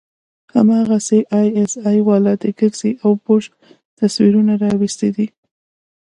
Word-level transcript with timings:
هماغسې 0.55 1.19
آى 1.39 1.47
اس 1.61 1.73
آى 1.89 1.99
والا 2.07 2.33
د 2.41 2.45
کرزي 2.59 2.91
او 3.03 3.11
بوش 3.23 3.43
تصويرونه 3.99 4.53
راوستي 4.63 5.09
دي. 5.15 5.27